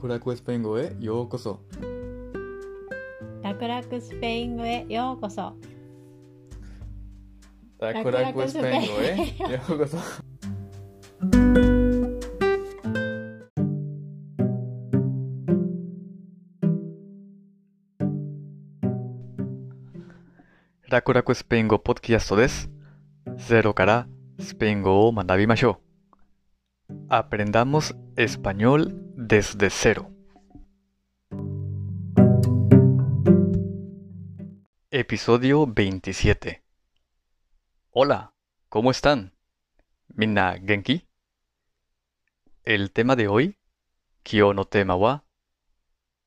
[0.00, 1.58] 楽々スペイン語へようこそ。
[3.42, 5.56] 楽々スペイン語へようこそ。
[7.80, 9.98] 楽々スペイン語へようこそ。
[20.88, 22.70] 楽々スペイン語ポッドキャストです。
[23.36, 24.06] ゼロから
[24.38, 25.87] スペイン語を学びましょう。
[27.10, 30.10] Aprendamos español desde cero.
[34.90, 36.64] Episodio 27.
[37.90, 38.34] Hola,
[38.70, 39.34] ¿cómo están?
[40.08, 41.06] Minna Genki.
[42.64, 43.58] El tema de hoy,
[44.22, 45.24] Kyo no tema wa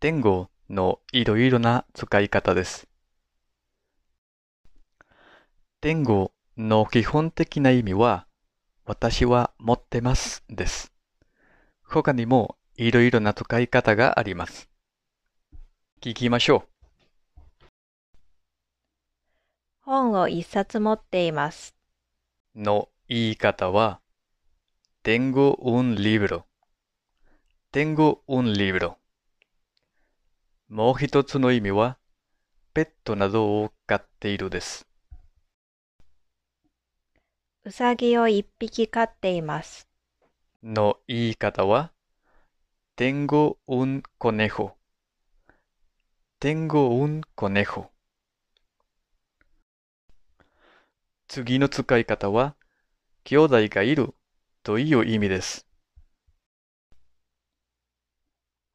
[0.00, 2.86] Tengo no iroiro na tsukaikata desu.
[5.78, 8.27] Tengo no kihon teki na imi wa
[8.88, 10.94] 私は持ってますです。
[11.82, 14.70] 他にもいろいろな使い方があります。
[16.00, 16.64] 聞きましょ
[19.82, 21.74] 本を一冊持っています。
[22.54, 22.62] う。
[22.62, 24.00] の言い方は、
[25.04, 26.44] tengo un libro。
[27.70, 28.94] tengo un libro。
[30.70, 31.98] もう一つの意味は、
[32.72, 34.87] ペットなどを飼っているです。
[37.68, 39.86] うさぎを一匹飼っています。
[40.62, 41.92] の言い方は、
[42.96, 44.72] tengo un conejo。
[46.40, 47.90] tengo un conejo。
[51.26, 52.56] 次の使い方は、
[53.24, 54.14] 兄弟がいる
[54.62, 55.66] という意味です。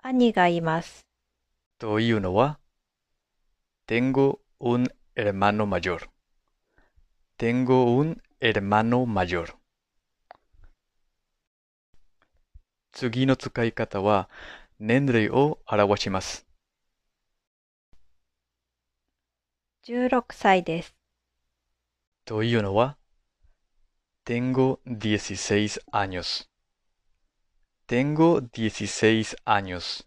[0.04, 1.08] 兄がいます。
[1.80, 2.60] というのは、
[3.88, 6.08] tengo un hermano mayor。
[7.40, 9.56] tengo un hermano mayor。
[12.92, 14.30] 次の使い方は、
[14.80, 16.46] 年齢を表します。
[19.86, 20.94] 16歳です。
[22.26, 22.98] というのは、
[24.26, 26.50] tengo 16 años。
[27.88, 30.06] tengo 16 años。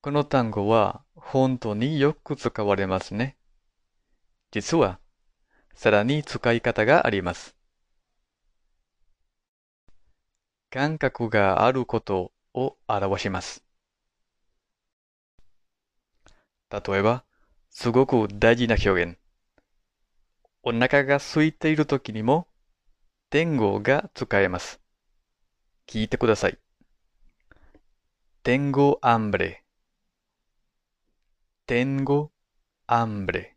[0.00, 3.36] この単語は本当によく使われますね。
[4.50, 4.98] 実は、
[5.74, 7.56] さらに使い方があります。
[10.70, 13.62] 感覚があることを表します。
[16.70, 17.24] 例えば、
[17.70, 19.18] すごく大事な表現。
[20.62, 22.48] お腹が空いている時にも、
[23.30, 24.80] tengo が使えます。
[25.86, 26.58] 聞いてください。
[28.42, 29.58] tengo hambre。
[31.66, 32.30] tengo
[32.88, 33.53] hambre。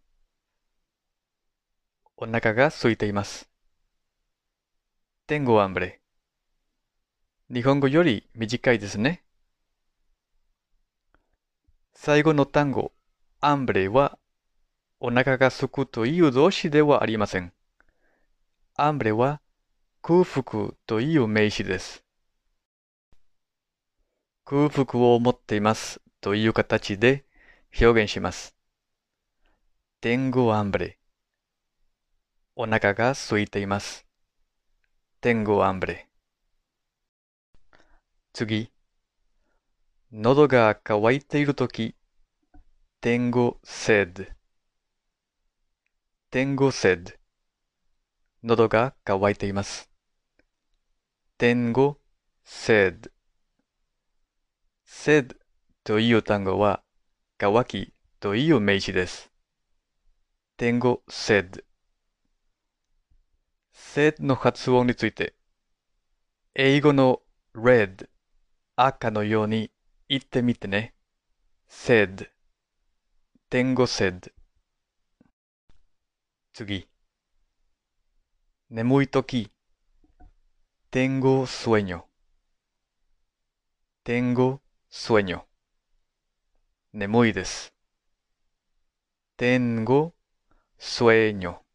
[2.20, 3.48] お腹が空いています。
[5.28, 6.00] tengo hambre。
[7.54, 9.24] 日本語より短いですね。
[11.94, 12.92] 最後の単語、
[13.40, 14.18] hambre は
[15.00, 17.54] お腹が空くという動詞ではありません。
[18.76, 19.40] hambre は
[20.02, 22.04] 空腹という名詞です。
[24.44, 27.26] 空腹を持っていますという形で
[27.80, 28.56] 表現します。
[30.02, 30.97] tengo hambre
[32.60, 34.08] お腹が空いています。
[35.22, 36.08] tengo hambre
[38.34, 38.72] 次。
[40.12, 41.96] 喉が渇いているとき、
[43.00, 44.34] tengo sed
[46.32, 47.16] tengo sed
[48.42, 49.92] 喉が渇いています。
[51.38, 51.98] tengo
[52.44, 53.12] sed
[54.84, 55.36] sed
[55.84, 56.82] という単語は
[57.38, 59.32] 渇きという名詞です。
[60.58, 61.67] tengo sed
[63.78, 65.36] sed の発音について
[66.56, 67.22] 英語の
[67.54, 68.10] red
[68.76, 69.70] 赤のように
[70.10, 70.96] 言ってみてね。
[71.70, 72.28] sed
[73.52, 74.32] tengo sed
[76.54, 76.88] 次。
[78.72, 79.52] 眠いとき。
[80.92, 82.06] tengo sueño。
[84.04, 84.60] tengo
[84.92, 85.44] sueño。
[86.94, 87.76] 眠いです。
[89.38, 90.14] tengo
[90.80, 91.67] sueño。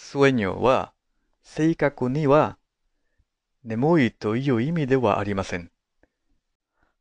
[0.00, 0.92] Sueño は
[1.42, 2.58] 正確には
[3.62, 5.70] 眠いという意味ではありません。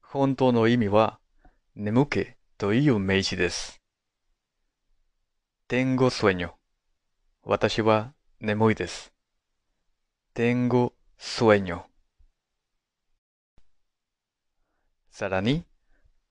[0.01, 1.19] 本当の意味は
[1.75, 3.81] 眠気という名詞です。
[5.67, 6.51] tengo sueño。
[7.43, 9.11] 私は眠いです。
[10.35, 11.85] tengo sueño。
[15.09, 15.63] さらに、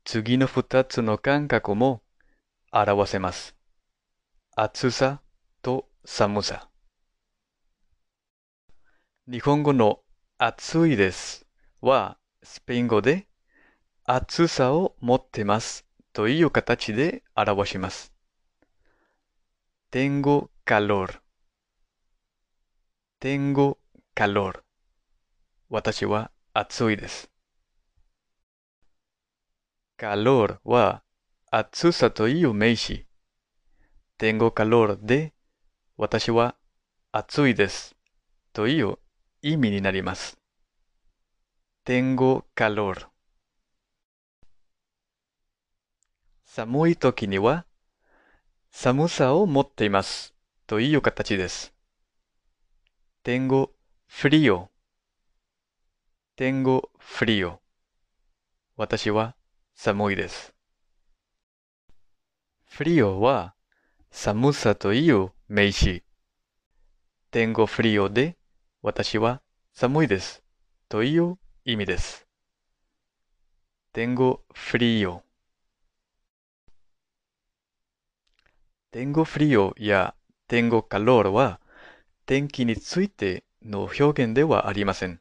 [0.04, 2.02] 次の二つの感覚も
[2.70, 3.56] 表せます。
[4.54, 5.22] 暑さ
[6.10, 6.68] 寒さ。
[9.30, 10.00] 日本語の
[10.36, 11.46] 暑いです
[11.80, 13.28] はスペイン語で
[14.04, 18.12] 暑さを持ってますという形で表します。
[19.92, 21.20] tengo calor
[23.20, 23.76] tengo
[24.16, 24.62] calor
[25.68, 27.30] 私は暑いです。
[29.98, 31.04] calor は
[31.52, 33.06] 暑さという名詞。
[34.18, 35.34] tengo calor で
[36.00, 36.54] 私は
[37.10, 37.96] 暑いです
[38.52, 38.98] という
[39.42, 40.38] 意味になります。
[41.84, 43.08] tengo calor
[46.44, 47.66] 寒い時には
[48.70, 50.36] 寒さを持っています
[50.68, 51.74] という形です。
[53.24, 53.70] tengo
[54.08, 54.68] frío
[56.36, 57.58] tengo frío
[58.76, 59.34] 私は
[59.74, 60.54] 寒いです。
[62.70, 63.57] frío は
[64.10, 66.02] 寒さという名詞。
[67.30, 68.36] tengo frío で
[68.82, 69.42] 私は
[69.74, 70.42] 寒いです
[70.88, 72.26] という意味です。
[73.92, 75.20] tengo frío
[78.90, 80.14] tengo frío や
[80.48, 81.60] tengo calor は
[82.24, 85.20] 天気についての表現ではありません。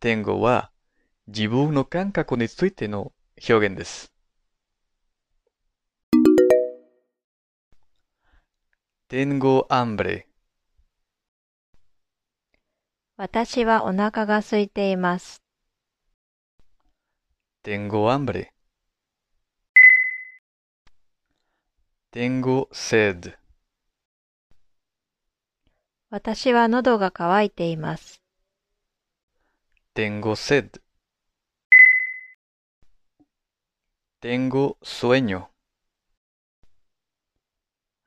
[0.00, 0.70] tengo は
[1.28, 3.12] 自分の感覚についての
[3.48, 4.12] 表現です。
[9.10, 10.26] Tengo hambre
[13.16, 15.42] 私はお腹が空いています。
[17.64, 18.50] tengo hambre
[22.12, 23.34] tengo sed
[26.10, 28.22] 私は喉が渇いています。
[29.94, 30.82] tengo sed
[34.20, 35.48] tengo sueño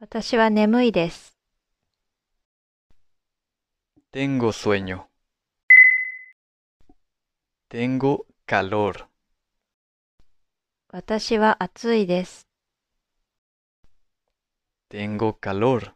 [0.03, 1.37] 私は眠いです。
[4.11, 5.05] Tengo sueño.
[7.69, 9.05] Tengo calor.
[10.87, 12.47] 私は暑いです。
[14.89, 15.93] Tengo calor.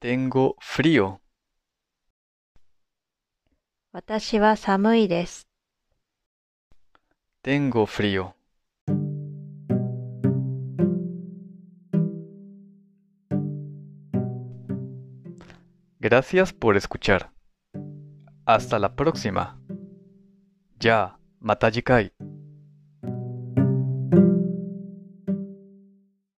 [0.00, 1.20] Tengo frío.
[3.92, 5.46] 私は寒いです。
[7.44, 8.35] Tengo frío.
[15.98, 17.30] Gracias por escuchar.
[18.44, 19.60] Hasta la próxima.
[20.78, 22.25] Ya, mata 次回。